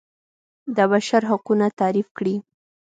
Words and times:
د 0.75 0.77
بشر 0.91 1.21
حقونه 1.29 1.67
تعریف 1.79 2.07
کړي. 2.17 2.35